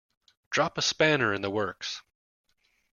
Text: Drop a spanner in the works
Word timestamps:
Drop 0.49 0.79
a 0.79 0.81
spanner 0.81 1.31
in 1.31 1.43
the 1.43 1.51
works 1.51 2.01